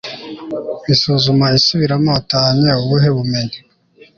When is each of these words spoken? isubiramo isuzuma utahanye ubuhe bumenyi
isubiramo 0.93 1.45
isuzuma 1.59 2.09
utahanye 2.21 2.71
ubuhe 2.81 3.09
bumenyi 3.15 3.57